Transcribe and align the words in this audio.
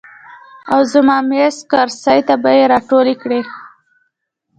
او 0.73 0.79
زما 0.93 1.17
میز، 1.29 1.55
کرسۍ 1.71 2.19
ته 2.27 2.35
به 2.41 2.49
ئې 2.57 2.63
راټولې 2.73 3.15
کړې 3.21 3.39
ـ 3.45 3.49